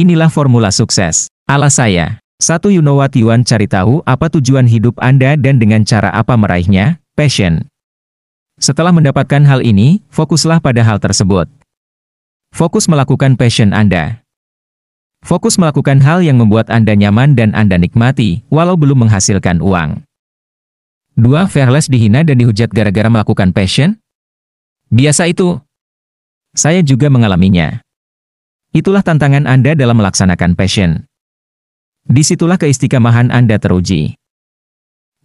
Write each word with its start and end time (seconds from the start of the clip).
Inilah 0.00 0.32
formula 0.32 0.72
sukses. 0.72 1.28
Ala 1.44 1.68
saya. 1.68 2.24
Satu 2.40 2.72
you 2.72 2.80
know 2.80 2.96
what 2.96 3.12
you 3.12 3.28
want 3.28 3.44
cari 3.44 3.68
tahu 3.68 4.00
apa 4.08 4.32
tujuan 4.32 4.64
hidup 4.64 4.96
Anda 4.96 5.36
dan 5.36 5.60
dengan 5.60 5.84
cara 5.84 6.08
apa 6.08 6.40
meraihnya, 6.40 7.04
passion. 7.12 7.68
Setelah 8.56 8.96
mendapatkan 8.96 9.44
hal 9.44 9.60
ini, 9.60 10.00
fokuslah 10.08 10.64
pada 10.64 10.80
hal 10.80 10.96
tersebut. 11.04 11.52
Fokus 12.56 12.88
melakukan 12.88 13.36
passion 13.36 13.76
Anda. 13.76 14.24
Fokus 15.20 15.60
melakukan 15.60 16.00
hal 16.00 16.24
yang 16.24 16.40
membuat 16.40 16.72
Anda 16.72 16.96
nyaman 16.96 17.36
dan 17.36 17.52
Anda 17.52 17.76
nikmati, 17.76 18.40
walau 18.48 18.80
belum 18.80 19.04
menghasilkan 19.04 19.60
uang. 19.60 20.00
2. 21.20 21.44
Fearless 21.44 21.92
dihina 21.92 22.24
dan 22.24 22.40
dihujat 22.40 22.72
gara-gara 22.72 23.12
melakukan 23.12 23.52
passion? 23.52 24.00
Biasa 24.88 25.28
itu. 25.28 25.60
Saya 26.56 26.80
juga 26.80 27.12
mengalaminya. 27.12 27.84
Itulah 28.70 29.02
tantangan 29.02 29.50
Anda 29.50 29.74
dalam 29.74 29.98
melaksanakan 29.98 30.54
passion. 30.54 31.10
Di 32.06 32.22
situlah 32.22 32.54
keistiqamahan 32.54 33.34
Anda 33.34 33.58
teruji. 33.58 34.14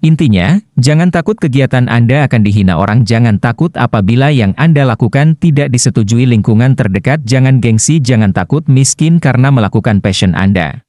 Intinya, 0.02 0.58
jangan 0.82 1.14
takut 1.14 1.38
kegiatan 1.38 1.86
Anda 1.86 2.26
akan 2.26 2.42
dihina 2.42 2.82
orang 2.82 3.06
jangan 3.06 3.38
takut 3.38 3.70
apabila 3.78 4.34
yang 4.34 4.58
Anda 4.58 4.86
lakukan 4.90 5.38
tidak 5.38 5.70
disetujui 5.70 6.26
lingkungan 6.26 6.74
terdekat 6.74 7.22
jangan 7.22 7.62
gengsi 7.62 8.02
jangan 8.02 8.34
takut 8.34 8.66
miskin 8.66 9.22
karena 9.22 9.54
melakukan 9.54 10.02
passion 10.02 10.34
Anda. 10.34 10.82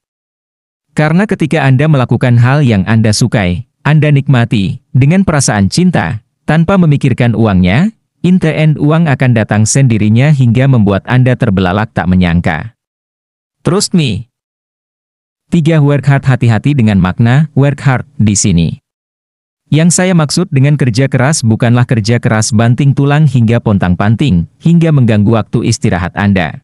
Karena 0.97 1.29
ketika 1.29 1.61
Anda 1.65 1.93
melakukan 1.93 2.41
hal 2.41 2.65
yang 2.65 2.89
Anda 2.89 3.13
sukai, 3.13 3.69
Anda 3.85 4.09
nikmati, 4.09 4.81
dengan 4.97 5.29
perasaan 5.29 5.69
cinta, 5.69 6.25
tanpa 6.49 6.81
memikirkan 6.81 7.37
uangnya, 7.37 7.96
in 8.27 8.43
the 8.43 8.51
end 8.51 8.75
uang 8.75 9.07
akan 9.07 9.39
datang 9.39 9.63
sendirinya 9.63 10.35
hingga 10.35 10.67
membuat 10.67 11.07
Anda 11.07 11.39
terbelalak 11.39 11.95
tak 11.95 12.11
menyangka. 12.11 12.75
Trust 13.63 13.95
me. 13.95 14.27
3. 15.55 15.79
Work 15.79 16.11
hard 16.11 16.27
hati-hati 16.27 16.75
dengan 16.75 16.99
makna 16.99 17.47
work 17.55 17.79
hard 17.87 18.03
di 18.19 18.35
sini. 18.35 18.69
Yang 19.71 20.03
saya 20.03 20.15
maksud 20.15 20.51
dengan 20.51 20.75
kerja 20.75 21.07
keras 21.07 21.43
bukanlah 21.43 21.87
kerja 21.87 22.19
keras 22.19 22.51
banting 22.51 22.95
tulang 22.95 23.27
hingga 23.27 23.63
pontang-panting, 23.63 24.47
hingga 24.63 24.95
mengganggu 24.95 25.31
waktu 25.39 25.71
istirahat 25.71 26.15
Anda. 26.19 26.63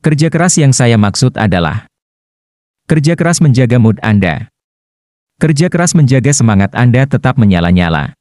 Kerja 0.00 0.32
keras 0.32 0.56
yang 0.60 0.72
saya 0.76 0.96
maksud 0.96 1.36
adalah 1.36 1.88
kerja 2.88 3.16
keras 3.16 3.44
menjaga 3.44 3.76
mood 3.76 4.00
Anda. 4.00 4.48
Kerja 5.36 5.68
keras 5.68 5.92
menjaga 5.92 6.32
semangat 6.32 6.72
Anda 6.72 7.04
tetap 7.04 7.36
menyala-nyala. 7.36 8.15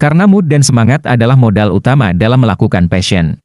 Karena 0.00 0.24
mood 0.24 0.48
dan 0.48 0.64
semangat 0.64 1.04
adalah 1.04 1.36
modal 1.36 1.76
utama 1.76 2.16
dalam 2.16 2.40
melakukan 2.40 2.88
passion. 2.88 3.36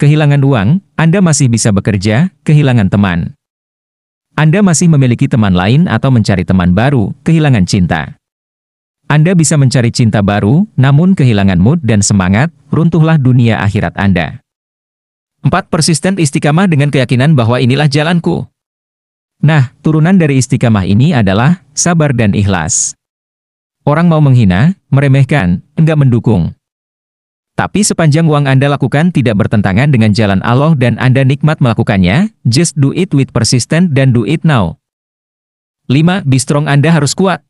Kehilangan 0.00 0.40
uang, 0.40 0.68
Anda 0.96 1.20
masih 1.20 1.52
bisa 1.52 1.76
bekerja, 1.76 2.32
kehilangan 2.48 2.88
teman. 2.88 3.36
Anda 4.32 4.64
masih 4.64 4.88
memiliki 4.88 5.28
teman 5.28 5.52
lain 5.52 5.84
atau 5.84 6.08
mencari 6.08 6.48
teman 6.48 6.72
baru, 6.72 7.12
kehilangan 7.20 7.68
cinta. 7.68 8.16
Anda 9.12 9.36
bisa 9.36 9.60
mencari 9.60 9.92
cinta 9.92 10.24
baru, 10.24 10.64
namun 10.80 11.12
kehilangan 11.12 11.60
mood 11.60 11.84
dan 11.84 12.00
semangat, 12.00 12.48
runtuhlah 12.72 13.20
dunia 13.20 13.60
akhirat 13.60 13.92
Anda. 14.00 14.40
4. 15.44 15.52
Persisten 15.68 16.16
istiqamah 16.16 16.64
dengan 16.64 16.88
keyakinan 16.88 17.36
bahwa 17.36 17.60
inilah 17.60 17.92
jalanku. 17.92 18.48
Nah, 19.44 19.70
turunan 19.86 20.16
dari 20.16 20.40
istiqamah 20.40 20.88
ini 20.88 21.14
adalah 21.14 21.62
sabar 21.76 22.10
dan 22.16 22.34
ikhlas. 22.34 22.97
Orang 23.88 24.12
mau 24.12 24.20
menghina, 24.20 24.76
meremehkan, 24.92 25.64
enggak 25.72 25.96
mendukung. 25.96 26.52
Tapi 27.56 27.80
sepanjang 27.80 28.28
uang 28.28 28.44
Anda 28.44 28.68
lakukan 28.68 29.16
tidak 29.16 29.40
bertentangan 29.40 29.88
dengan 29.88 30.12
jalan 30.12 30.44
Allah 30.44 30.76
dan 30.76 31.00
Anda 31.00 31.24
nikmat 31.24 31.56
melakukannya, 31.64 32.36
just 32.44 32.76
do 32.76 32.92
it 32.92 33.16
with 33.16 33.32
persistent 33.32 33.96
dan 33.96 34.12
do 34.12 34.28
it 34.28 34.44
now. 34.44 34.76
5. 35.88 36.28
Be 36.28 36.36
strong 36.36 36.68
Anda 36.68 36.92
harus 36.92 37.16
kuat. 37.16 37.40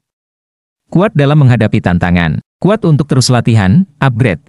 Kuat 0.94 1.10
dalam 1.18 1.42
menghadapi 1.42 1.82
tantangan. 1.82 2.38
Kuat 2.62 2.86
untuk 2.86 3.10
terus 3.10 3.34
latihan, 3.34 3.82
upgrade. 3.98 4.46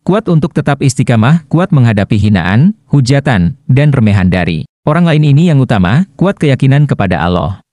Kuat 0.00 0.32
untuk 0.32 0.56
tetap 0.56 0.80
istiqamah, 0.80 1.44
kuat 1.52 1.76
menghadapi 1.76 2.16
hinaan, 2.16 2.72
hujatan, 2.88 3.60
dan 3.68 3.92
remehan 3.92 4.32
dari 4.32 4.64
orang 4.88 5.04
lain 5.04 5.28
ini 5.28 5.52
yang 5.52 5.60
utama, 5.60 6.08
kuat 6.16 6.40
keyakinan 6.40 6.88
kepada 6.88 7.20
Allah. 7.20 7.65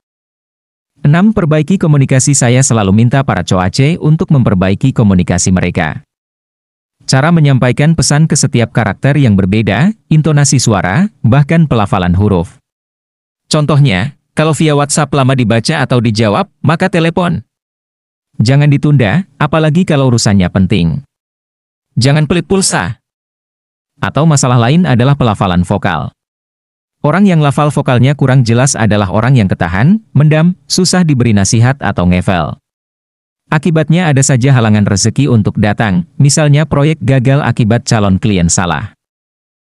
6. 1.03 1.35
Perbaiki 1.35 1.75
komunikasi 1.75 2.31
saya 2.31 2.63
selalu 2.63 2.95
minta 2.95 3.19
para 3.27 3.43
coace 3.43 3.99
untuk 3.99 4.31
memperbaiki 4.31 4.95
komunikasi 4.95 5.51
mereka. 5.51 5.99
Cara 7.03 7.27
menyampaikan 7.27 7.91
pesan 7.91 8.23
ke 8.23 8.39
setiap 8.39 8.71
karakter 8.71 9.19
yang 9.19 9.35
berbeda, 9.35 9.91
intonasi 10.07 10.63
suara, 10.63 11.11
bahkan 11.19 11.67
pelafalan 11.67 12.15
huruf. 12.15 12.55
Contohnya, 13.51 14.15
kalau 14.31 14.55
via 14.55 14.79
WhatsApp 14.79 15.11
lama 15.11 15.35
dibaca 15.35 15.83
atau 15.83 15.99
dijawab, 15.99 16.47
maka 16.63 16.87
telepon. 16.87 17.43
Jangan 18.39 18.71
ditunda, 18.71 19.27
apalagi 19.35 19.83
kalau 19.83 20.07
urusannya 20.07 20.47
penting. 20.47 21.03
Jangan 21.99 22.31
pelit 22.31 22.47
pulsa. 22.47 23.03
Atau 23.99 24.23
masalah 24.23 24.57
lain 24.57 24.87
adalah 24.87 25.19
pelafalan 25.19 25.67
vokal. 25.67 26.15
Orang 27.03 27.27
yang 27.27 27.43
lafal 27.43 27.67
vokalnya 27.67 28.15
kurang 28.15 28.47
jelas 28.47 28.79
adalah 28.79 29.11
orang 29.11 29.35
yang 29.35 29.51
ketahan, 29.51 29.99
mendam, 30.15 30.55
susah 30.71 31.03
diberi 31.03 31.35
nasihat 31.35 31.75
atau 31.83 32.07
ngevel. 32.07 32.55
Akibatnya 33.51 34.07
ada 34.07 34.23
saja 34.23 34.55
halangan 34.55 34.87
rezeki 34.87 35.27
untuk 35.27 35.59
datang, 35.59 36.07
misalnya 36.15 36.63
proyek 36.63 37.03
gagal 37.03 37.43
akibat 37.43 37.83
calon 37.83 38.15
klien 38.23 38.47
salah. 38.47 38.95